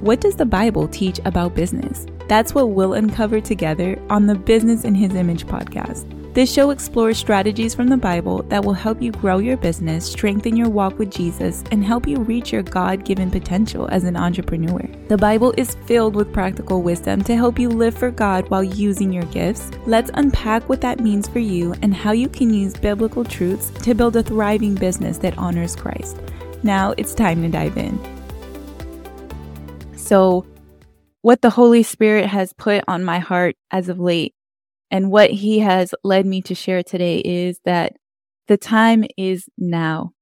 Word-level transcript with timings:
what 0.00 0.20
does 0.20 0.36
the 0.36 0.46
Bible 0.46 0.86
teach 0.86 1.18
about 1.24 1.54
business? 1.54 2.06
That's 2.28 2.54
what 2.54 2.70
we'll 2.70 2.94
uncover 2.94 3.40
together 3.40 4.00
on 4.10 4.26
the 4.26 4.34
Business 4.34 4.84
in 4.84 4.94
His 4.94 5.14
Image 5.14 5.46
podcast. 5.46 6.14
This 6.34 6.52
show 6.52 6.70
explores 6.70 7.18
strategies 7.18 7.74
from 7.74 7.88
the 7.88 7.96
Bible 7.96 8.44
that 8.44 8.64
will 8.64 8.74
help 8.74 9.02
you 9.02 9.10
grow 9.10 9.38
your 9.38 9.56
business, 9.56 10.08
strengthen 10.08 10.56
your 10.56 10.68
walk 10.68 10.98
with 10.98 11.10
Jesus, 11.10 11.64
and 11.72 11.84
help 11.84 12.06
you 12.06 12.18
reach 12.18 12.52
your 12.52 12.62
God 12.62 13.04
given 13.04 13.28
potential 13.28 13.88
as 13.90 14.04
an 14.04 14.14
entrepreneur. 14.14 14.88
The 15.08 15.16
Bible 15.16 15.52
is 15.56 15.74
filled 15.86 16.14
with 16.14 16.32
practical 16.32 16.82
wisdom 16.82 17.24
to 17.24 17.34
help 17.34 17.58
you 17.58 17.68
live 17.68 17.96
for 17.98 18.12
God 18.12 18.48
while 18.50 18.62
using 18.62 19.12
your 19.12 19.24
gifts. 19.24 19.70
Let's 19.84 20.12
unpack 20.14 20.68
what 20.68 20.80
that 20.82 21.00
means 21.00 21.26
for 21.26 21.40
you 21.40 21.74
and 21.82 21.92
how 21.92 22.12
you 22.12 22.28
can 22.28 22.54
use 22.54 22.74
biblical 22.74 23.24
truths 23.24 23.70
to 23.82 23.94
build 23.94 24.14
a 24.14 24.22
thriving 24.22 24.76
business 24.76 25.18
that 25.18 25.36
honors 25.38 25.74
Christ. 25.74 26.18
Now 26.62 26.94
it's 26.96 27.14
time 27.14 27.42
to 27.42 27.48
dive 27.48 27.76
in. 27.76 28.17
So, 30.08 30.46
what 31.20 31.42
the 31.42 31.50
Holy 31.50 31.82
Spirit 31.82 32.24
has 32.24 32.54
put 32.54 32.82
on 32.88 33.04
my 33.04 33.18
heart 33.18 33.56
as 33.70 33.90
of 33.90 34.00
late 34.00 34.34
and 34.90 35.10
what 35.10 35.28
he 35.28 35.58
has 35.58 35.94
led 36.02 36.24
me 36.24 36.40
to 36.42 36.54
share 36.54 36.82
today 36.82 37.18
is 37.18 37.60
that 37.66 37.92
the 38.46 38.56
time 38.56 39.04
is 39.18 39.50
now. 39.58 40.12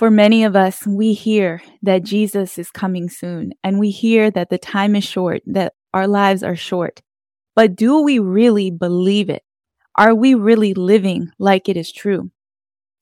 For 0.00 0.10
many 0.10 0.42
of 0.42 0.56
us, 0.56 0.84
we 0.84 1.12
hear 1.12 1.62
that 1.82 2.02
Jesus 2.02 2.58
is 2.58 2.72
coming 2.72 3.08
soon 3.08 3.52
and 3.62 3.78
we 3.78 3.90
hear 3.90 4.32
that 4.32 4.50
the 4.50 4.58
time 4.58 4.96
is 4.96 5.04
short, 5.04 5.42
that 5.46 5.74
our 5.94 6.08
lives 6.08 6.42
are 6.42 6.56
short. 6.56 7.00
But 7.54 7.76
do 7.76 8.02
we 8.02 8.18
really 8.18 8.72
believe 8.72 9.30
it? 9.30 9.44
Are 9.94 10.12
we 10.12 10.34
really 10.34 10.74
living 10.74 11.30
like 11.38 11.68
it 11.68 11.76
is 11.76 11.92
true? 11.92 12.32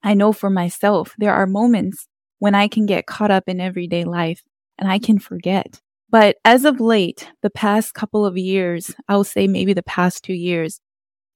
I 0.03 0.13
know 0.13 0.35
for 0.35 0.51
myself, 0.51 1.15
there 1.17 1.33
are 1.33 1.47
moments 1.47 2.07
when 2.39 2.55
I 2.55 2.69
can 2.69 2.85
get 2.85 3.07
caught 3.07 3.31
up 3.31 3.45
in 3.47 3.63
everyday 3.63 4.05
life 4.05 4.43
and 4.79 4.91
I 4.91 4.99
can 4.99 5.19
forget. 5.19 5.81
But 6.09 6.37
as 6.45 6.65
of 6.65 6.81
late, 6.81 7.31
the 7.43 7.51
past 7.51 7.95
couple 7.95 8.25
of 8.25 8.39
years, 8.39 8.95
I'll 9.09 9.25
say 9.25 9.47
maybe 9.49 9.73
the 9.73 9.83
past 9.83 10.23
two 10.25 10.35
years, 10.35 10.81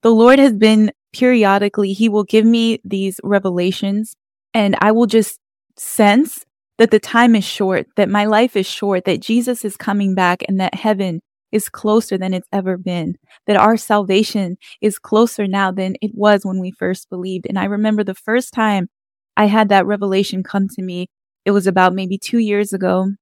the 0.03 0.11
Lord 0.11 0.39
has 0.39 0.53
been 0.53 0.93
periodically, 1.13 1.93
He 1.93 2.09
will 2.09 2.25
give 2.25 2.45
me 2.45 2.81
these 2.85 3.21
revelations 3.23 4.17
and 4.55 4.77
I 4.81 4.93
will 4.93 5.07
just 5.07 5.39
sense 5.77 6.45
that 6.79 6.91
the 6.91 7.01
time 7.01 7.37
is 7.37 7.45
short, 7.45 7.87
that 7.97 8.09
my 8.09 8.25
life 8.25 8.57
is 8.57 8.67
short, 8.67 9.05
that 9.05 9.21
Jesus 9.21 9.65
is 9.65 9.77
coming 9.77 10.15
back 10.15 10.43
and 10.49 10.59
that 10.61 10.75
heaven 10.75 11.21
is 11.53 11.69
closer 11.69 12.17
than 12.17 12.33
it's 12.33 12.49
ever 12.53 12.77
been, 12.77 13.17
that 13.47 13.57
our 13.57 13.77
salvation 13.77 14.57
is 14.81 14.99
closer 14.99 15.47
now 15.47 15.71
than 15.71 15.97
it 16.01 16.13
was 16.15 16.45
when 16.45 16.61
we 16.61 16.71
first 16.71 17.11
believed. 17.11 17.47
And 17.49 17.59
I 17.59 17.65
remember 17.65 18.05
the 18.05 18.15
first 18.15 18.55
time 18.55 18.89
I 19.37 19.47
had 19.47 19.69
that 19.69 19.87
revelation 19.87 20.43
come 20.43 20.69
to 20.69 20.83
me, 20.83 21.09
it 21.45 21.51
was 21.51 21.67
about 21.67 21.95
maybe 21.95 22.19
two 22.19 22.39
years 22.39 22.73
ago. 22.73 23.13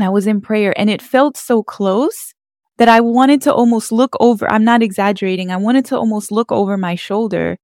I 0.00 0.08
was 0.08 0.26
in 0.26 0.40
prayer 0.40 0.72
and 0.78 0.88
it 0.88 1.02
felt 1.02 1.36
so 1.36 1.62
close 1.62 2.34
that 2.78 2.88
I 2.88 3.00
wanted 3.00 3.42
to 3.42 3.52
almost 3.52 3.92
look 3.92 4.16
over. 4.20 4.50
I'm 4.50 4.64
not 4.64 4.82
exaggerating. 4.82 5.50
I 5.50 5.56
wanted 5.56 5.84
to 5.86 5.96
almost 5.96 6.32
look 6.32 6.50
over 6.50 6.76
my 6.76 6.94
shoulder. 6.94 7.58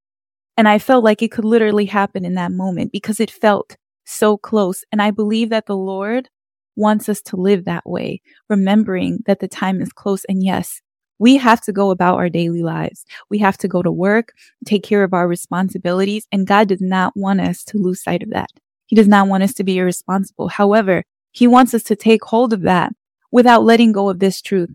And 0.55 0.67
I 0.67 0.77
felt 0.77 1.03
like 1.03 1.21
it 1.21 1.31
could 1.31 1.45
literally 1.45 1.85
happen 1.85 2.25
in 2.25 2.35
that 2.35 2.51
moment 2.51 2.91
because 2.91 3.19
it 3.19 3.31
felt 3.31 3.77
so 4.05 4.37
close. 4.37 4.83
And 4.91 5.01
I 5.01 5.11
believe 5.11 5.49
that 5.49 5.65
the 5.65 5.75
Lord 5.75 6.29
wants 6.75 7.09
us 7.09 7.21
to 7.23 7.35
live 7.35 7.65
that 7.65 7.87
way, 7.89 8.21
remembering 8.49 9.19
that 9.25 9.39
the 9.39 9.47
time 9.47 9.81
is 9.81 9.91
close. 9.91 10.25
And 10.25 10.43
yes, 10.43 10.81
we 11.17 11.37
have 11.37 11.61
to 11.61 11.73
go 11.73 11.91
about 11.91 12.15
our 12.15 12.29
daily 12.29 12.63
lives. 12.63 13.05
We 13.29 13.39
have 13.39 13.57
to 13.59 13.67
go 13.67 13.81
to 13.81 13.91
work, 13.91 14.33
take 14.65 14.83
care 14.83 15.03
of 15.03 15.13
our 15.13 15.27
responsibilities. 15.27 16.27
And 16.31 16.47
God 16.47 16.69
does 16.69 16.81
not 16.81 17.13
want 17.15 17.41
us 17.41 17.63
to 17.65 17.77
lose 17.77 18.03
sight 18.03 18.23
of 18.23 18.29
that. 18.29 18.49
He 18.87 18.95
does 18.95 19.07
not 19.07 19.27
want 19.27 19.43
us 19.43 19.53
to 19.55 19.63
be 19.63 19.77
irresponsible. 19.77 20.47
However, 20.47 21.03
he 21.31 21.47
wants 21.47 21.73
us 21.73 21.83
to 21.83 21.95
take 21.95 22.23
hold 22.25 22.53
of 22.53 22.61
that 22.61 22.91
without 23.31 23.63
letting 23.63 23.91
go 23.91 24.09
of 24.09 24.19
this 24.19 24.41
truth 24.41 24.69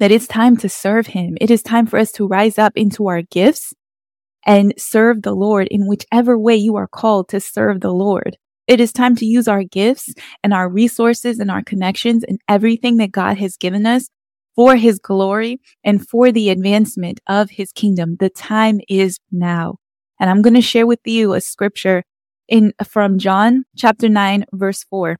that 0.00 0.10
it's 0.10 0.26
time 0.26 0.56
to 0.56 0.68
serve 0.68 1.08
him. 1.08 1.36
It 1.40 1.50
is 1.50 1.62
time 1.62 1.86
for 1.86 1.98
us 1.98 2.10
to 2.12 2.26
rise 2.26 2.58
up 2.58 2.72
into 2.74 3.06
our 3.08 3.22
gifts 3.22 3.74
and 4.46 4.72
serve 4.78 5.22
the 5.22 5.34
Lord 5.34 5.68
in 5.70 5.86
whichever 5.86 6.38
way 6.38 6.56
you 6.56 6.74
are 6.76 6.88
called 6.88 7.28
to 7.28 7.40
serve 7.40 7.80
the 7.80 7.92
Lord. 7.92 8.38
It 8.66 8.80
is 8.80 8.92
time 8.92 9.14
to 9.16 9.26
use 9.26 9.46
our 9.46 9.62
gifts 9.62 10.14
and 10.42 10.54
our 10.54 10.68
resources 10.68 11.38
and 11.38 11.50
our 11.50 11.62
connections 11.62 12.24
and 12.24 12.40
everything 12.48 12.96
that 12.96 13.12
God 13.12 13.36
has 13.38 13.56
given 13.56 13.84
us 13.84 14.08
for 14.54 14.76
his 14.76 14.98
glory 14.98 15.60
and 15.84 16.06
for 16.06 16.32
the 16.32 16.48
advancement 16.48 17.20
of 17.26 17.50
his 17.50 17.70
kingdom. 17.72 18.16
The 18.18 18.30
time 18.30 18.80
is 18.88 19.18
now. 19.30 19.76
And 20.18 20.30
I'm 20.30 20.40
going 20.40 20.54
to 20.54 20.62
share 20.62 20.86
with 20.86 21.00
you 21.04 21.34
a 21.34 21.40
scripture 21.40 22.04
in 22.48 22.72
from 22.84 23.18
John 23.18 23.64
chapter 23.76 24.08
9 24.08 24.46
verse 24.52 24.84
4. 24.84 25.18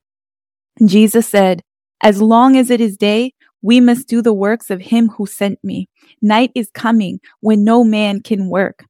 Jesus 0.89 1.29
said, 1.29 1.63
as 2.03 2.23
long 2.23 2.57
as 2.57 2.71
it 2.71 2.81
is 2.81 2.97
day, 2.97 3.35
we 3.63 3.81
must 3.81 4.09
do 4.09 4.23
the 4.23 4.33
works 4.33 4.71
of 4.71 4.81
him 4.81 5.09
who 5.09 5.27
sent 5.27 5.63
me. 5.63 5.89
Night 6.23 6.51
is 6.55 6.71
coming 6.73 7.21
when 7.41 7.65
no 7.65 7.85
man 7.85 8.21
can 8.23 8.49
work. 8.49 8.87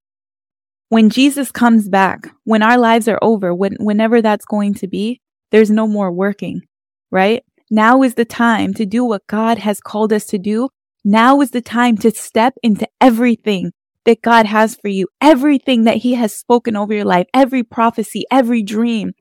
When 0.89 1.11
Jesus 1.11 1.51
comes 1.51 1.89
back, 1.89 2.29
when 2.45 2.63
our 2.63 2.79
lives 2.79 3.09
are 3.09 3.19
over, 3.23 3.55
when, 3.55 3.77
whenever 3.79 4.23
that's 4.23 4.45
going 4.45 4.75
to 4.75 4.89
be, 4.89 5.21
there's 5.51 5.71
no 5.71 5.87
more 5.87 6.13
working, 6.13 6.63
right? 7.11 7.43
Now 7.71 8.03
is 8.03 8.15
the 8.15 8.25
time 8.25 8.75
to 8.75 8.87
do 8.87 9.05
what 9.05 9.27
God 9.27 9.59
has 9.59 9.81
called 9.81 10.13
us 10.13 10.27
to 10.27 10.39
do. 10.39 10.69
Now 11.05 11.41
is 11.41 11.53
the 11.53 11.61
time 11.61 11.97
to 11.99 12.11
step 12.11 12.55
into 12.63 12.89
everything 13.01 13.73
that 14.05 14.23
God 14.23 14.47
has 14.47 14.77
for 14.77 14.89
you, 14.89 15.07
everything 15.21 15.85
that 15.85 15.99
he 15.99 16.15
has 16.15 16.35
spoken 16.35 16.77
over 16.77 16.93
your 16.93 17.05
life, 17.05 17.27
every 17.35 17.63
prophecy, 17.63 18.25
every 18.31 18.63
dream, 18.63 19.13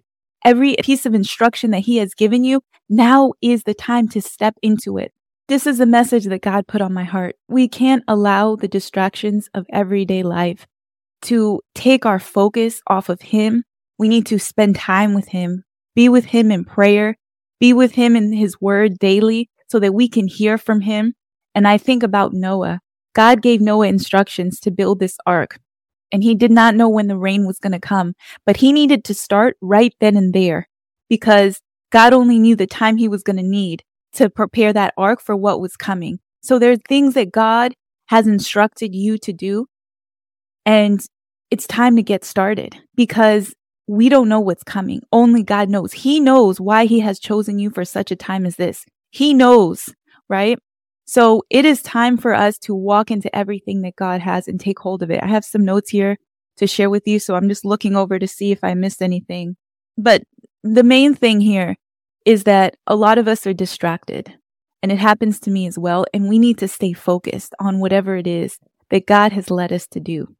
every 0.44 0.76
piece 0.84 1.06
of 1.06 1.14
instruction 1.14 1.72
that 1.72 1.80
he 1.80 1.98
has 1.98 2.14
given 2.14 2.44
you. 2.44 2.62
Now 2.90 3.34
is 3.42 3.64
the 3.64 3.74
time 3.74 4.08
to 4.10 4.22
step 4.22 4.56
into 4.62 4.98
it. 4.98 5.14
This 5.48 5.66
is 5.66 5.80
a 5.80 5.86
message 5.86 6.26
that 6.26 6.42
God 6.42 6.68
put 6.68 6.82
on 6.82 6.94
my 6.94 7.04
heart. 7.04 7.36
We 7.48 7.68
can't 7.68 8.04
allow 8.08 8.56
the 8.56 8.68
distractions 8.68 9.50
of 9.54 9.66
everyday 9.72 10.24
life 10.24 10.68
to 11.24 11.62
take 11.74 12.06
our 12.06 12.20
focus 12.20 12.82
off 12.88 13.10
of 13.10 13.22
Him. 13.22 13.64
We 13.98 14.08
need 14.08 14.26
to 14.28 14.40
spend 14.40 14.76
time 14.76 15.14
with 15.14 15.30
Him, 15.30 15.64
be 15.96 16.08
with 16.08 16.26
Him 16.26 16.52
in 16.52 16.66
prayer, 16.66 17.18
be 17.60 17.74
with 17.74 17.94
Him 17.94 18.16
in 18.16 18.32
His 18.32 18.62
Word 18.62 19.00
daily 19.00 19.50
so 19.68 19.80
that 19.80 19.94
we 19.94 20.08
can 20.08 20.28
hear 20.28 20.58
from 20.58 20.82
Him. 20.82 21.16
And 21.56 21.68
I 21.68 21.78
think 21.78 22.04
about 22.04 22.34
Noah. 22.34 22.80
God 23.14 23.42
gave 23.42 23.60
Noah 23.60 23.88
instructions 23.88 24.60
to 24.62 24.72
build 24.72 25.00
this 25.00 25.18
ark, 25.26 25.60
and 26.12 26.24
he 26.24 26.36
did 26.36 26.52
not 26.52 26.76
know 26.76 26.90
when 26.90 27.08
the 27.08 27.18
rain 27.18 27.46
was 27.46 27.60
going 27.60 27.72
to 27.74 27.80
come, 27.80 28.14
but 28.46 28.58
he 28.58 28.72
needed 28.72 29.04
to 29.06 29.14
start 29.14 29.58
right 29.62 29.94
then 30.00 30.16
and 30.18 30.34
there 30.34 30.68
because 31.10 31.62
God 31.92 32.14
only 32.14 32.40
knew 32.40 32.56
the 32.56 32.68
time 32.68 32.98
he 32.98 33.08
was 33.08 33.24
going 33.24 33.38
to 33.38 33.44
need 33.44 33.84
to 34.14 34.30
prepare 34.30 34.74
that 34.74 34.94
ark 34.98 35.22
for 35.22 35.36
what 35.36 35.62
was 35.62 35.76
coming. 35.76 36.20
So 36.42 36.60
there 36.60 36.72
are 36.72 36.78
things 36.88 37.14
that 37.14 37.32
God 37.32 37.74
has 38.08 38.28
instructed 38.28 38.96
you 38.96 39.18
to 39.20 39.34
do. 39.34 39.68
And 40.66 41.04
it's 41.52 41.68
time 41.68 41.96
to 41.96 42.04
get 42.04 42.24
started 42.24 42.78
because 42.96 43.54
we 43.88 44.10
don't 44.10 44.30
know 44.30 44.40
what's 44.40 44.64
coming. 44.64 45.02
Only 45.12 45.44
God 45.44 45.70
knows. 45.70 45.94
He 45.94 46.20
knows 46.20 46.62
why 46.62 46.86
he 46.86 47.00
has 47.00 47.20
chosen 47.20 47.58
you 47.58 47.72
for 47.72 47.86
such 47.86 48.12
a 48.12 48.16
time 48.16 48.46
as 48.46 48.56
this. 48.56 48.86
He 49.10 49.34
knows, 49.34 49.94
right? 50.28 50.60
So 51.10 51.42
it 51.50 51.66
is 51.66 51.82
time 51.82 52.18
for 52.18 52.36
us 52.36 52.60
to 52.60 52.76
walk 52.76 53.10
into 53.10 53.36
everything 53.36 53.82
that 53.82 53.96
God 53.96 54.22
has 54.22 54.48
and 54.48 54.60
take 54.60 54.78
hold 54.78 55.02
of 55.02 55.10
it. 55.10 55.24
I 55.24 55.26
have 55.26 55.44
some 55.44 55.66
notes 55.66 55.90
here 55.90 56.18
to 56.58 56.68
share 56.68 56.92
with 56.92 57.08
you. 57.08 57.18
So 57.18 57.34
I'm 57.34 57.50
just 57.50 57.66
looking 57.66 57.96
over 57.96 58.20
to 58.20 58.28
see 58.28 58.52
if 58.52 58.60
I 58.64 58.76
missed 58.76 59.02
anything. 59.02 59.58
But 59.98 60.22
the 60.64 60.84
main 60.84 61.16
thing 61.16 61.42
here 61.42 61.78
is 62.26 62.44
that 62.44 62.76
a 62.86 62.96
lot 62.96 63.18
of 63.18 63.28
us 63.28 63.48
are 63.48 63.56
distracted 63.56 64.36
and 64.84 64.92
it 64.92 65.00
happens 65.00 65.40
to 65.40 65.50
me 65.50 65.66
as 65.66 65.80
well. 65.80 66.06
And 66.14 66.30
we 66.30 66.38
need 66.38 66.60
to 66.60 66.68
stay 66.68 66.94
focused 66.94 67.56
on 67.60 67.80
whatever 67.80 68.16
it 68.16 68.28
is 68.28 68.60
that 68.92 69.08
God 69.08 69.32
has 69.32 69.50
led 69.50 69.74
us 69.74 69.88
to 69.88 70.00
do. 70.00 70.36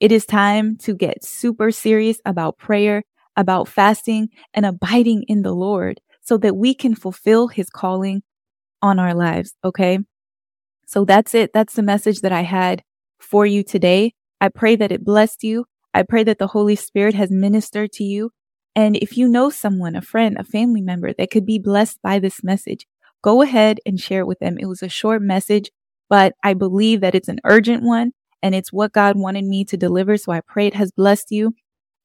It 0.00 0.12
is 0.12 0.26
time 0.26 0.76
to 0.80 0.94
get 0.94 1.24
super 1.24 1.70
serious 1.70 2.20
about 2.26 2.58
prayer, 2.58 3.04
about 3.38 3.68
fasting 3.68 4.28
and 4.52 4.66
abiding 4.66 5.24
in 5.28 5.40
the 5.40 5.54
Lord 5.54 5.98
so 6.20 6.36
that 6.36 6.56
we 6.56 6.74
can 6.74 6.94
fulfill 6.94 7.48
his 7.48 7.70
calling 7.70 8.22
on 8.82 8.98
our 8.98 9.14
lives. 9.14 9.54
Okay. 9.64 10.00
So 10.90 11.04
that's 11.04 11.34
it. 11.34 11.52
That's 11.54 11.74
the 11.74 11.82
message 11.82 12.20
that 12.22 12.32
I 12.32 12.42
had 12.42 12.82
for 13.20 13.46
you 13.46 13.62
today. 13.62 14.14
I 14.40 14.48
pray 14.48 14.74
that 14.76 14.90
it 14.90 15.04
blessed 15.04 15.44
you. 15.44 15.66
I 15.94 16.02
pray 16.02 16.24
that 16.24 16.38
the 16.38 16.48
Holy 16.48 16.74
Spirit 16.74 17.14
has 17.14 17.30
ministered 17.30 17.92
to 17.92 18.04
you 18.04 18.30
and 18.76 18.96
if 18.96 19.16
you 19.16 19.28
know 19.28 19.50
someone, 19.50 19.96
a 19.96 20.00
friend, 20.00 20.36
a 20.38 20.44
family 20.44 20.80
member 20.80 21.12
that 21.12 21.30
could 21.30 21.44
be 21.44 21.58
blessed 21.58 21.98
by 22.02 22.18
this 22.18 22.44
message, 22.44 22.86
go 23.22 23.42
ahead 23.42 23.78
and 23.84 24.00
share 24.00 24.20
it 24.20 24.26
with 24.26 24.38
them. 24.38 24.56
It 24.58 24.66
was 24.66 24.82
a 24.82 24.88
short 24.88 25.22
message, 25.22 25.70
but 26.08 26.34
I 26.42 26.54
believe 26.54 27.00
that 27.00 27.14
it's 27.14 27.28
an 27.28 27.40
urgent 27.44 27.82
one 27.82 28.12
and 28.42 28.54
it's 28.54 28.72
what 28.72 28.92
God 28.92 29.16
wanted 29.16 29.44
me 29.44 29.64
to 29.66 29.76
deliver. 29.76 30.16
So 30.16 30.32
I 30.32 30.40
pray 30.40 30.66
it 30.66 30.74
has 30.74 30.92
blessed 30.92 31.30
you. 31.30 31.54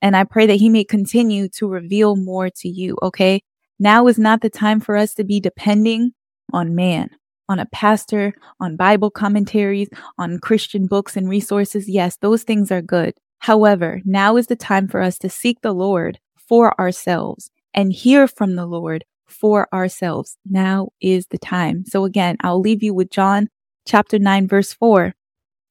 And 0.02 0.16
I 0.16 0.24
pray 0.24 0.46
that 0.48 0.56
he 0.56 0.70
may 0.70 0.84
continue 0.84 1.48
to 1.50 1.68
reveal 1.68 2.16
more 2.16 2.50
to 2.58 2.68
you. 2.68 2.98
Okay. 3.02 3.42
Now 3.80 4.08
is 4.08 4.20
not 4.20 4.42
the 4.42 4.50
time 4.50 4.80
for 4.80 4.96
us 4.96 5.14
to 5.16 5.24
be 5.24 5.40
depending 5.40 6.12
on 6.52 6.76
man, 6.76 7.10
on 7.50 7.60
a 7.60 7.66
pastor, 7.68 8.34
on 8.60 8.76
Bible 8.76 9.12
commentaries, 9.12 9.90
on 10.18 10.40
Christian 10.40 10.88
books 10.88 11.16
and 11.16 11.30
resources. 11.30 11.88
Yes, 11.90 12.18
those 12.18 12.44
things 12.44 12.72
are 12.72 12.82
good. 12.82 13.14
However, 13.40 14.02
now 14.06 14.38
is 14.38 14.48
the 14.48 14.56
time 14.56 14.88
for 14.88 15.02
us 15.02 15.18
to 15.20 15.30
seek 15.30 15.62
the 15.62 15.74
Lord 15.74 16.20
for 16.36 16.80
ourselves 16.80 17.52
and 17.74 17.92
hear 17.92 18.28
from 18.28 18.56
the 18.56 18.66
Lord 18.66 19.06
for 19.28 19.68
ourselves. 19.74 20.38
Now 20.50 20.90
is 21.02 21.28
the 21.28 21.38
time. 21.38 21.86
So 21.86 22.06
again, 22.06 22.38
I'll 22.42 22.62
leave 22.62 22.82
you 22.82 22.94
with 22.94 23.10
John 23.12 23.50
chapter 23.86 24.18
9, 24.18 24.48
verse 24.48 24.74
4, 24.74 25.14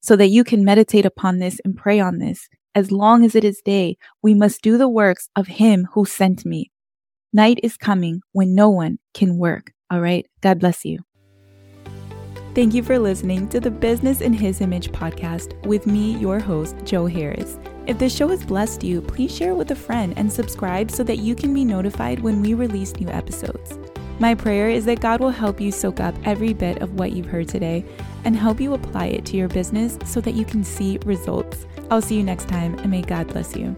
so 0.01 0.15
that 0.15 0.27
you 0.27 0.43
can 0.43 0.63
meditate 0.63 1.05
upon 1.05 1.39
this 1.39 1.59
and 1.65 1.75
pray 1.75 1.99
on 1.99 2.19
this. 2.19 2.47
As 2.75 2.91
long 2.91 3.23
as 3.23 3.35
it 3.35 3.43
is 3.43 3.61
day, 3.63 3.97
we 4.21 4.33
must 4.33 4.61
do 4.61 4.77
the 4.77 4.89
works 4.89 5.29
of 5.35 5.47
him 5.47 5.87
who 5.93 6.05
sent 6.05 6.45
me. 6.45 6.71
Night 7.33 7.59
is 7.63 7.77
coming 7.77 8.21
when 8.31 8.55
no 8.55 8.69
one 8.69 8.99
can 9.13 9.37
work. 9.37 9.71
All 9.89 10.01
right. 10.01 10.25
God 10.41 10.59
bless 10.59 10.85
you. 10.85 10.99
Thank 12.55 12.73
you 12.73 12.83
for 12.83 12.97
listening 12.97 13.49
to 13.49 13.59
the 13.59 13.69
Business 13.69 14.21
in 14.21 14.31
His 14.31 14.61
Image 14.61 14.89
podcast 14.93 15.61
with 15.65 15.85
me, 15.85 16.15
your 16.15 16.39
host, 16.39 16.77
Jo 16.85 17.05
Harris. 17.05 17.57
If 17.85 17.99
this 17.99 18.15
show 18.15 18.29
has 18.29 18.45
blessed 18.45 18.81
you, 18.81 19.01
please 19.01 19.35
share 19.35 19.51
it 19.51 19.55
with 19.55 19.71
a 19.71 19.75
friend 19.75 20.13
and 20.15 20.31
subscribe 20.31 20.89
so 20.89 21.03
that 21.03 21.17
you 21.17 21.35
can 21.35 21.53
be 21.53 21.65
notified 21.65 22.21
when 22.21 22.41
we 22.41 22.53
release 22.53 22.95
new 22.95 23.09
episodes. 23.09 23.77
My 24.19 24.35
prayer 24.35 24.69
is 24.69 24.85
that 24.85 25.01
God 25.01 25.19
will 25.19 25.31
help 25.31 25.59
you 25.59 25.69
soak 25.69 25.99
up 25.99 26.15
every 26.23 26.53
bit 26.53 26.81
of 26.81 26.97
what 26.97 27.11
you've 27.11 27.25
heard 27.25 27.49
today 27.49 27.83
and 28.23 28.37
help 28.37 28.61
you 28.61 28.73
apply 28.73 29.07
it 29.07 29.25
to 29.25 29.35
your 29.35 29.49
business 29.49 29.99
so 30.05 30.21
that 30.21 30.35
you 30.35 30.45
can 30.45 30.63
see 30.63 30.97
results. 31.03 31.65
I'll 31.91 32.01
see 32.01 32.15
you 32.15 32.23
next 32.23 32.47
time 32.47 32.79
and 32.79 32.89
may 32.89 33.01
God 33.01 33.27
bless 33.27 33.53
you. 33.53 33.75